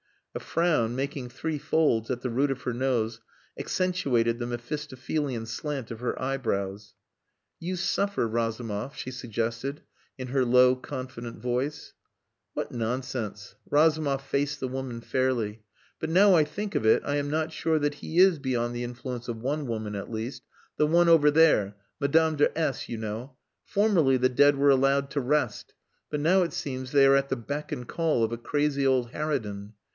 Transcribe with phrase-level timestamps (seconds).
[0.33, 3.19] A frown, making three folds at the root of her nose,
[3.59, 6.95] accentuated the Mephistophelian slant of her eyebrows.
[7.59, 9.81] "You suffer, Razumov," she suggested,
[10.17, 11.93] in her low, confident voice.
[12.53, 15.63] "What nonsense!" Razumov faced the woman fairly.
[15.99, 18.85] "But now I think of it, I am not sure that he is beyond the
[18.85, 20.43] influence of one woman at least;
[20.77, 23.35] the one over there Madame de S, you know.
[23.65, 25.73] Formerly the dead were allowed to rest,
[26.09, 29.11] but now it seems they are at the beck and call of a crazy old
[29.11, 29.73] harridan.